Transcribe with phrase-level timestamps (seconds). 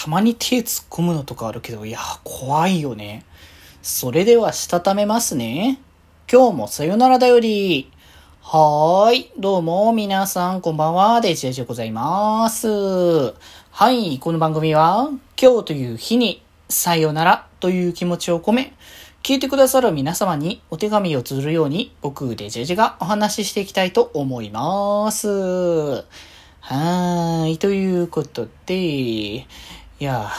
[0.00, 3.24] たまに手突っ込むのとかあるけど、いや、怖いよね。
[3.82, 5.80] それでは、したためますね。
[6.30, 7.90] 今日もさよならだより。
[8.40, 9.32] はーい。
[9.36, 11.20] どうも、皆さん、こんばんは。
[11.20, 12.68] デジェジでございます。
[13.72, 14.20] はい。
[14.20, 18.74] この番組は、今日という日に、さよならという気持ちを込め、
[19.24, 25.26] 聞いてくださる皆様にお手紙を綴るように、僕、デジェジがお話ししていきたいと思います。
[25.28, 27.58] はーい。
[27.58, 29.44] ということで、
[30.00, 30.30] いや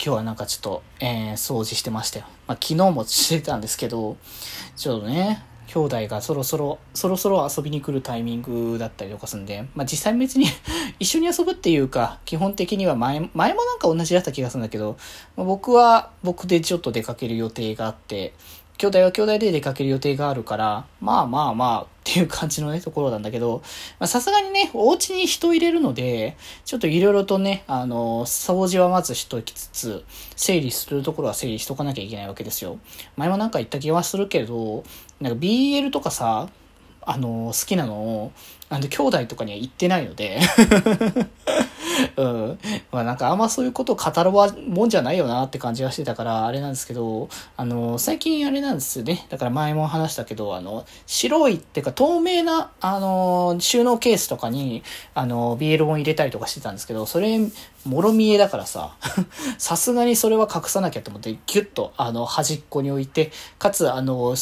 [0.00, 2.26] 今日はなんかちょっと、えー、掃除してましたよ。
[2.46, 4.16] まあ、昨日もしてたんですけど、
[4.76, 10.46] ちょっとね、兄弟がそろそろ、そろそろ遊びに来るタイミングだったりとかするんで、まあ、実際別に
[11.00, 14.96] 一緒に遊ぶっていうか、基本的には前、前もなんか同じだった気がするんだけど、
[15.36, 18.32] まあ、僕は僕でちょっと出かける予定があって、
[18.78, 23.60] 兄弟は兄弟で出かける予定があるから、まあまあまあっていう感じのね、ところなんだけど、
[24.06, 30.04] さすがにね、お家に人入れるので、ちょっといろいろとね、あの、掃除はまずしときつつ、
[30.36, 32.78] 整理するところは整理しとかなきゃいけないわけですよ。
[33.16, 34.84] 前もなんか言った気はするけど、
[35.20, 36.48] なんか BL とかさ、
[37.02, 38.32] あの、好きなのを、
[38.68, 40.40] あの、兄弟とかには言ってないので
[42.16, 42.58] うん。
[42.92, 44.30] まあなんかあんまそういうことを語る
[44.68, 49.26] もんじゃないよなって感じがしてたから、あれなんですけど、あの、最近あれなんですよね。
[49.28, 54.82] だから前も話したけど、あの、白いっていうか透明な、あの、収納ケースとかに、
[55.14, 57.38] あの、BL を入れたりとかしてたんですけど、それ、
[57.84, 58.96] もろ見えだからさ、
[59.58, 64.34] さすがにそれは隠さなきゃと思って、ギュッと、あの、端っこに置いて、かつ、あの、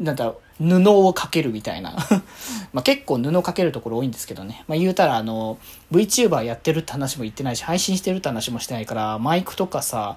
[0.00, 1.96] なんだろう、布をかけるみたいな
[2.72, 4.64] ま結構布かけるところ多いんですけどね。
[4.68, 5.58] まあ言うたらあの、
[5.92, 10.16] VTuber やってるって話も言ってないし、配信してるって話もしてないから、マイクとかさ、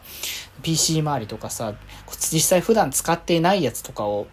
[0.62, 1.74] PC 周りとかさ、
[2.32, 4.28] 実際普段使ってないやつとかを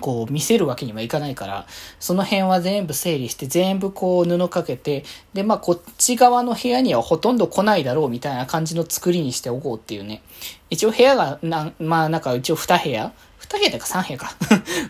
[0.00, 1.66] こう見せるわけにはいかないから、
[2.00, 10.22] その辺は全部整理して、全部こう布かけて、で、まあこっち側の部屋にはほとんど来ないだろうみたいな感じの作りにしておこうっていうね。
[10.70, 13.12] 一応部屋がな、まあなんか一応2部屋
[13.50, 14.32] 2部屋か3部屋か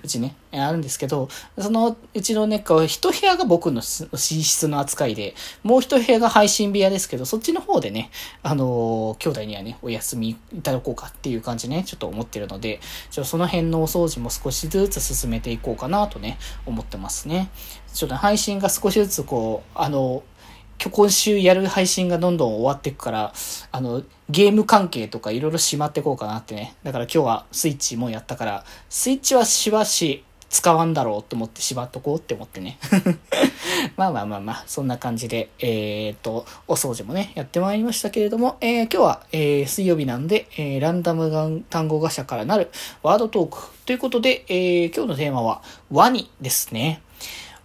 [0.05, 8.10] うちね、あるんですけど、そのうちのね、1部屋が僕の寝室の扱いで、もう1部屋が配信部屋ですけど、そっちの方でね、
[8.43, 17.49] あの、兄弟にはね、お休みいただこうかっていう感じね、ちょっと思ってるので、ちょその辺のお掃除も少しずつ進めていこうかなとね、思ってますね。
[17.94, 20.40] ちょっと配信が少しずつこう、あのー
[20.83, 23.35] 今日今週やる配信がどんどん終わっていくから、
[23.71, 26.75] あの、ゲーム関係とかいろいろしまってこうかなってね。
[26.83, 32.79] だから今日はスイッチもやったから、スイッチはしばし使わんだろうと思ってしまっとこうって思ってね。
[33.99, 42.71] まあまあまあまあ、そんな感じで、えー、っと、お掃除もね、やってまいりましたけれども、えー、今日は、えー、水曜日なんで、えー、ランダム単語ガシャからなる
[43.03, 45.61] ワードトークということで、えー、今日のテーマは、
[45.91, 47.03] ワニですね。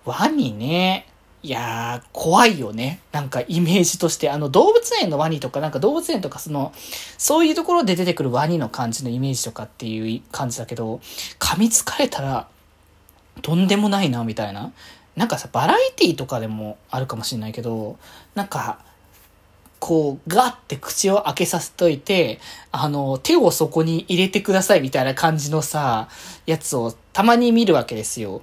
[0.04, 1.08] ワニね。
[1.46, 3.02] いやー、怖いよね。
[3.12, 6.74] なんかイメージとして、あの動物園のワニとか、なんか動物園とかその、
[7.20, 11.02] そういうところで出てくるワニの感じのイメージとかっていう感じだけど、
[11.38, 12.48] 噛みつかれたら、
[13.44, 14.72] とんでもないな、みたいな。
[15.16, 18.00] なんかさ、バラエティとかでもあるかもしれないけど、
[18.34, 18.80] なんか、
[19.80, 22.40] こう、ガッて口を開けさせといて、
[22.72, 26.10] あの、手をそこに入れてくださいみたいな感じのさ、
[26.48, 28.42] やつをたまに見るわけですよ。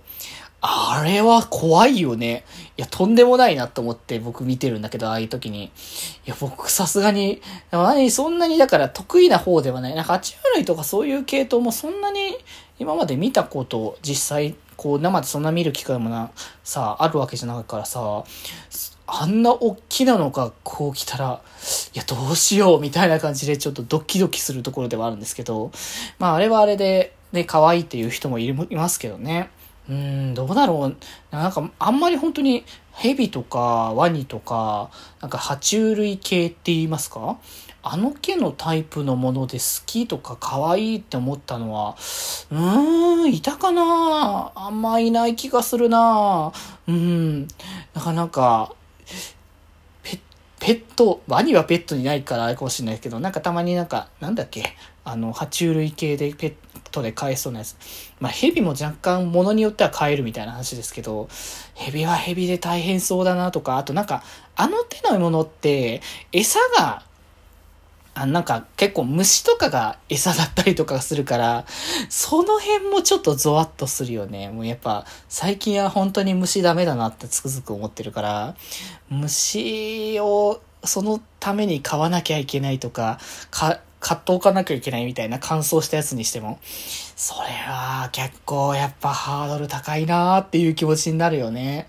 [0.64, 2.44] あれは怖いよね。
[2.76, 5.64] いや、とんでもないなと思って僕見てるんだけど、ああいう時に。
[5.64, 5.70] い
[6.26, 7.42] や、僕さすがに、
[7.72, 9.94] 何、そんなにだから得意な方ではない。
[9.96, 12.38] なんか、爬虫類とかそういう系統もそんなに
[12.78, 16.30] 今まで見たこと、実際、こう、生でそんな見る機会もな、
[16.62, 18.22] さ、あるわけじゃないからさ、
[19.08, 21.42] あんな大きなのがこう来たら、
[21.92, 25.72] いや、どうしようみたいな感じでちょっとドキドキするところではあるんですけど、
[26.20, 29.50] まあ、あれはあれで、ね、可愛いっていう人もいますけどね。
[29.88, 30.96] うん、どうだろう。
[31.34, 37.38] なんか、あんまり本当に、蛇とか、ワニとか、なんか、爬虫類系って言いますか？
[37.84, 41.96] あの毛のタイプのもので好きとか可愛いって思ったのは、
[42.52, 46.52] うーん、いたかなあんまいない気がするな
[46.86, 47.48] うん。
[47.92, 48.72] なかなか、
[50.04, 50.20] ペ
[50.60, 57.76] ペット、ワニはペットにないからあれかもしれないけど、なんかたまになんか、なんだっけ、あの、爬虫類系でペットで飼えそうなやつ。
[58.20, 61.28] まあ、蛇も若干物によっては飼えるみたいな話ですけど、
[61.74, 64.22] 蛇は蛇で大変そうだなとか、あとなんか、
[64.56, 66.02] あの手のものって、
[66.32, 67.04] 餌が、
[68.14, 71.64] あなんか結構虫とかが餌だったりとかするから、
[72.10, 74.50] その辺もちょっとゾワッとするよね。
[74.50, 78.54] もうやっぱ最近は本当に虫ダメだなってつくづく思ってるから、
[79.08, 83.18] 虫をそのために買わなきゃいけないとか、
[83.50, 86.58] か、買っておかなきゃいけないみたいな乾燥したやつにしても、
[87.16, 91.86] それは結構やっぱハードル高いなーっていう気持ちになるよね。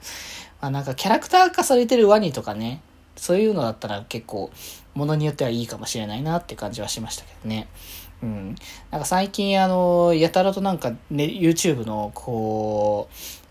[0.62, 2.81] まあなんかキャラクター化されてるワニとかね、
[3.15, 4.51] そういうのだったら結構、
[4.94, 7.68] ものによってはいいかもしれないなって感じはしましたけどね。
[8.21, 8.56] うん。
[8.92, 13.42] なんか最近あの、やたらとなんかね、YouTube のこう、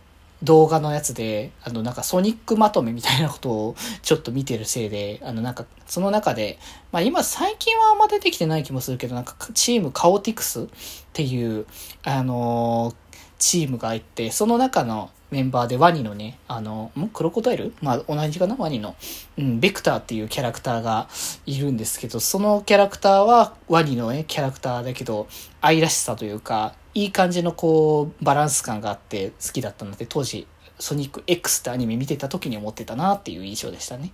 [0.43, 6.59] 動画のやつで、あの、なんかソニックまとめみたいなことをちょっと見てるせいで、あの、なんか、その中で、
[6.91, 10.67] まあ今最近はあんま出てきてない気もするけど、なんかチームカオティクスっ
[11.13, 11.67] ていう、
[12.05, 12.95] あのー、
[13.39, 17.75] チームがいて、その中のメンバーでワニのね、あの、んクロコダイル？
[17.81, 18.55] まあ同じかな？
[18.57, 18.95] ワニの。
[19.39, 21.09] うん、ベクターっていうキャラクターが
[21.47, 25.27] いるんですけど、そのキャラクターはワニのね、キャラクターだけど、
[25.61, 30.47] 愛らしさというか、いい感じのこう、バランス感があって好きだったので、当時、
[30.83, 34.11] ソニック X ってアニメ見てた時に思ってたなっていう印象でしたね。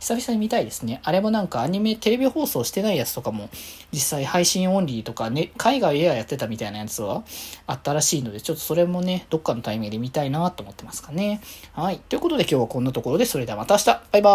[0.00, 1.00] 久々に見たいですね。
[1.04, 3.48] あれもなんかアニメ、テレビ放送してないやつとかも、
[3.92, 7.22] 実際配信オンリーとかね、海外エアやってたみたいなやつは
[7.68, 11.40] あったらしいので、ちょっとそれもね、どっかのタイミングで見たいなと思ってますかね。
[11.72, 11.98] はい。
[12.08, 14.30] ということで今日はこんなところで、それではまた明日バイバ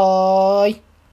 [0.67, 0.92] ーイ